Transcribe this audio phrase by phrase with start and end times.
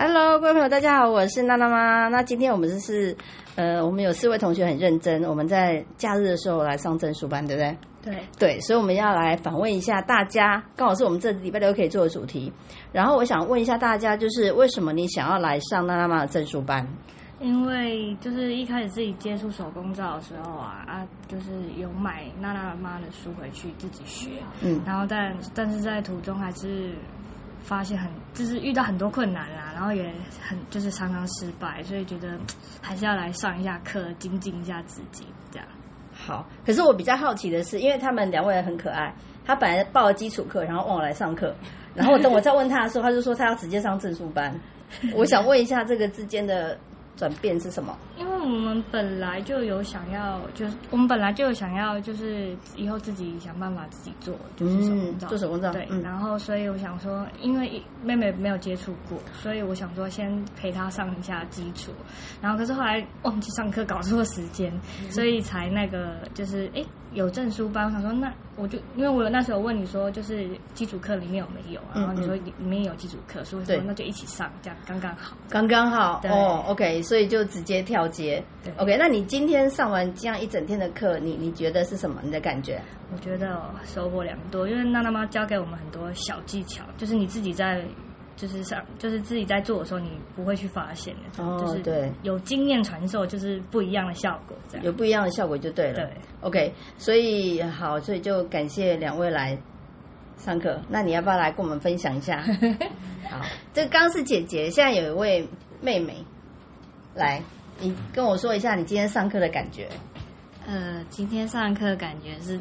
[0.00, 2.06] Hello，各位朋友，大家好，我是娜娜妈。
[2.06, 3.16] 那今天我们是
[3.56, 7.76] 呃，我们有四位同学很认真，我们在假日的时候来上证书班，对不对？
[8.04, 12.52] 对，对，所以我们要来访问一下大家，刚好是我们这礼拜六可以做的主题。
[12.92, 16.86] 然后我想问一下大家，就是为什么你想要来上娜娜妈的证书班？
[17.40, 24.30] 因为就是一开始自己接触手工皂的时候啊啊，就是有买娜娜妈的书回去自己学，
[24.62, 26.92] 嗯然后但但是在途中还是
[27.60, 32.36] 发现很就是遇到很多困难啦，然后也很就是常常失败，所以觉得
[32.82, 35.68] 还是要来上一下课，精进一下自己，这样。
[36.12, 39.14] 好，可是我比较好奇的是，因为他们两位很可爱，
[39.44, 41.54] 他本来报了基础课，然后问我来上课，
[41.94, 44.52] 然后等我再问他的时候，他就说他要直接上证书班。
[45.14, 46.76] 我想问一下，这个之间的
[47.16, 47.96] 转变是什么？
[48.48, 56.02] 我们本来就有想要，就是我们本来就有想要，就是以后自己想办法自己做，就是手工皂，嗯做手工皂对，嗯。
[56.02, 61.92] 然后所以我想说，因为妹妹没有接触过，所以我想说先陪她上一下基础，
[62.40, 64.72] 然后可是后来忘记上课，搞错时间，
[65.02, 65.10] 嗯。
[65.10, 75.36] 所以才那个就是哎有证书班，我想说那我就因为我有那时候问你说就是基础课里面有没有，然后你说里面有基础课，所以我说那就一起上，这样刚刚好。
[75.48, 78.72] 刚刚好对哦，OK，所以就直接跳接对。
[78.76, 82.20] OK，那你今天上完这样一整天的课，你你觉得是什么？
[82.22, 82.82] 你的感觉？
[83.12, 87.82] 我觉得哦收获良多，因为娜娜妈教给我们很多小技巧，就是你自己在
[88.38, 95.94] 就是上就是自己在做的时候，你不会去发现的，哦就是对有经验传授，就是不一样的效果，这样有不一样的效果就对了。
[95.94, 96.16] 对。
[96.42, 99.58] OK，所以好，所以就感谢两位来
[100.36, 100.80] 上课。
[100.88, 102.40] 那你要不要来跟我们分享一下？
[103.28, 103.40] 好，
[103.74, 105.48] 这刚是姐姐，现在有一位
[105.80, 106.24] 妹妹
[107.16, 107.42] 来，
[107.80, 109.88] 你跟我说一下你今天上课的感觉。
[110.64, 112.60] 呃，今天上课感觉是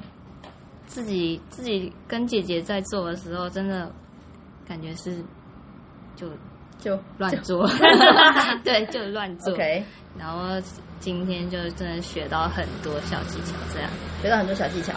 [0.87, 3.91] 自己自己跟姐姐在做的时候，真的
[4.67, 5.23] 感觉是
[6.17, 6.27] 就
[6.77, 7.65] 就乱做，
[8.65, 9.53] 对，就乱做。
[9.53, 9.81] OK，
[10.17, 10.59] 然后
[10.99, 13.89] 今天就真的学到很多小技巧，这样
[14.21, 14.91] 学到很多小技巧。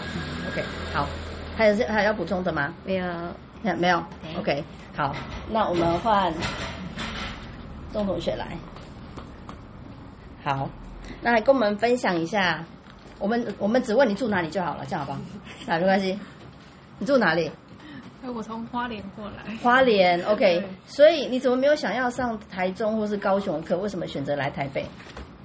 [0.50, 1.06] OK，好，
[1.56, 2.74] 还有还有要补充的吗？
[2.84, 3.06] 没有
[3.76, 4.02] 没有
[4.38, 4.64] ，OK，
[4.96, 5.14] 好，
[5.50, 6.32] 那我们换
[7.92, 8.56] 钟同学来。
[10.42, 10.68] 好，
[11.20, 12.64] 那来跟我们分享一下，
[13.18, 15.18] 我们我们只问你住哪里就好了，这样好不好？
[15.74, 16.18] 啊，没关系。
[16.98, 17.50] 你住哪里？
[18.22, 20.62] 哎，我从花莲过来，花莲， OK。
[20.86, 23.76] 所以你怎么没有想要上台中或是高雄的课？
[23.78, 24.84] 为什么选择来台北？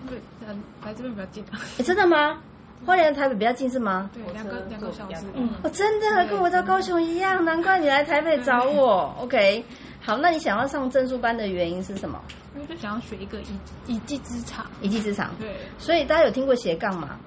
[0.07, 1.43] 因来这边比较近
[1.83, 2.37] 真的吗？
[2.85, 4.09] 花莲台北比较近是吗？
[4.13, 9.15] 对，两个两个小时，嗯哦，真的跟我到高雄一样，难怪你来台北找我。
[9.19, 9.63] OK，
[10.01, 12.21] 好，那你想要上证书班的原因是什么？
[12.53, 15.31] 因为就想要学一个一一技之长，一技之长。
[15.39, 17.17] 对，所以大家有听过斜杠吗？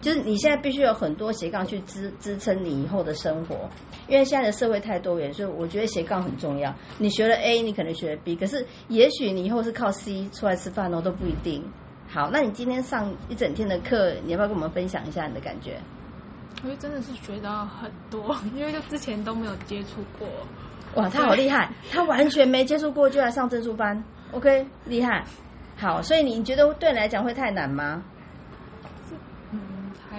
[0.00, 3.68] 就是你现在必须有很多斜杠去支支撑你以后的生活，
[4.06, 6.72] 因为现在的社会太多元，所以我觉得斜杠很重要。
[6.98, 11.64] 你学了 A，你可能学了 B，可是也许你以后是靠 C 出来吃饭哦，都不一定。
[12.08, 15.78] 好，那你今天上一整天的课，你要不要跟我们分享一下你的感觉？
[16.62, 20.28] 我觉得真的是学到很多，因为就之前都没有接触过，
[20.94, 25.24] 哇，他好厉害， 他完全没接触过就来上证书班，OK，厉害。
[25.76, 28.02] 好，所以你觉得对你来讲会太难吗？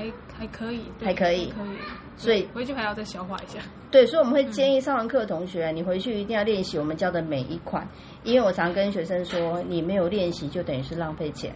[0.01, 1.77] 嗯，还还可以，对还可以可以，
[2.15, 3.59] 所以回去还要再消化一下，
[3.91, 7.87] 对，所以我们会建议上完课的同学，你回去一定要练习我们教的每一款，
[8.23, 11.53] 因为我常跟学生说，你没有练习就等于是浪费钱，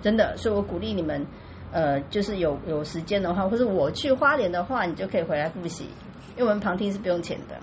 [0.00, 0.36] 真的。
[0.36, 1.26] 所以我鼓励你们，
[1.72, 5.84] 呃，就是有有时间的话，或者我去花莲的话，你就可以回来复习，
[6.36, 7.56] 因为我们旁听是不用钱的。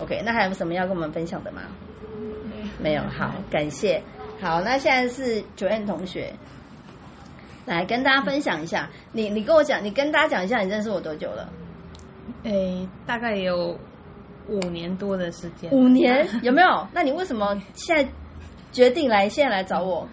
[0.00, 1.62] OK，那还有什么要跟我们分享的吗？
[2.80, 4.02] 没有，好，感谢。
[4.40, 6.32] 好，那现在是九燕同学，
[7.66, 11.48] 来跟大家分享一下，你你跟我讲，你跟大家讲一下，你认识我多久了？
[12.44, 13.78] 诶，大概有
[14.48, 15.70] 五年多的时间。
[15.72, 16.86] 五年 有没有？
[16.92, 18.06] 那你为什么现在
[18.72, 20.06] 决定来现在来找我？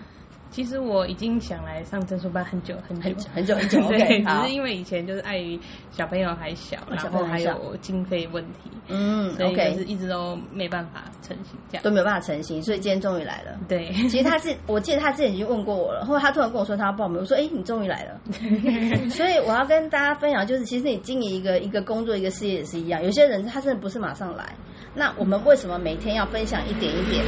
[0.51, 5.57] 其实我已经想来上证书班很久很久很久很久很久 对，OK，只是因为以前就是碍于
[5.91, 11.89] 小朋友还小，然后还有经费问题，嗯所以就是一直都没办法成型这样都。
[11.89, 13.57] 没有办法成型，所以今天终于来了。
[13.67, 18.19] 对，其实他是，我记得他之前已经问过我了，后来他突然跟我说他要报名，我说：“哎、你终于来了。
[19.11, 24.55] ”所以我要跟大家分享，就是其实你经营一个一个工作一个事业也是一样，有些人他真的不是马上来。
[24.93, 27.23] 那我们为什么每天要分享一点一点？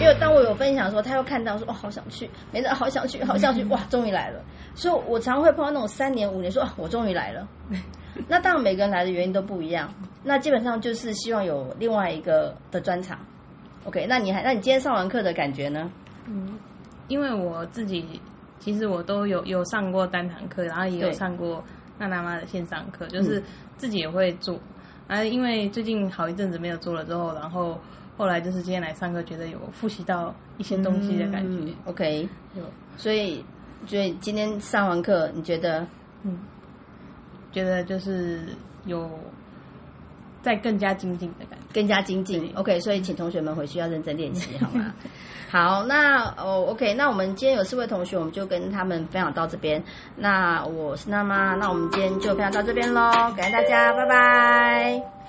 [0.00, 4.40] 因为当我有分享的时候，他又看到说：“哦，好想去，没事，好想去， 好想去，哇，终于来了。”
[4.74, 7.46] 所以我常会碰到那种三年五年说：“哦，我终于来了。
[8.28, 9.92] ”那当然每个人来的原因都不一样，
[10.22, 13.18] 那基本上就是希望有另外一个的专场。
[13.84, 15.90] OK，那你还那你今天上完课的感觉呢？
[16.26, 16.58] 嗯，
[17.08, 18.20] 因为我自己
[18.58, 21.62] 其实我都有有上过单堂课，然后也有上过
[21.98, 23.42] 娜娜妈的线上课，就是
[23.76, 24.58] 自己也会做。
[25.10, 27.76] 啊，因为最近好一阵子没有做了之后，然后
[28.16, 31.74] 后来就是今天来上课，觉得有复习到一些东西的感觉嗯。
[31.86, 32.62] OK，有
[32.96, 33.44] 所以
[33.88, 35.84] 所以今天上完课，你觉得
[36.22, 36.38] 嗯，
[37.50, 38.40] 觉得就是
[38.84, 39.10] 有
[40.42, 41.64] 在更加精进的感觉。
[41.72, 44.92] 更加精进？OK，所以请同学们回去要认真练习，好吗？
[45.50, 49.82] 好，那哦，OK，那我们今天有四位同学，我们就跟他们分享到这边。
[50.16, 55.19] 那我是娜妈，那我们今天就分享到这边喽，感谢大家，拜拜。